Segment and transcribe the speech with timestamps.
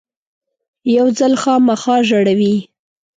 [0.95, 2.55] یو ځل خامخا ژړوي.